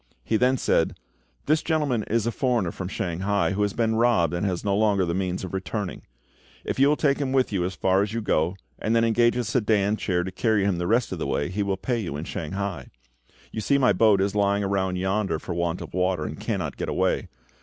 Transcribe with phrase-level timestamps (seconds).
[0.23, 0.97] He then said,
[1.45, 5.05] "This gentleman is a foreigner from Shanghai, who has been robbed, and has no longer
[5.05, 6.01] the means of returning.
[6.65, 9.37] If you will take him with you as far as you go, and then engage
[9.37, 12.17] a sedan chair to carry him the rest of the way, he will pay you
[12.17, 12.87] in Shanghai.
[13.51, 16.89] You see my boat is lying aground yonder for want of water, and cannot get
[16.89, 17.27] away.